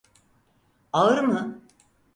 Ağır 0.93 1.21
mı? 1.23 1.61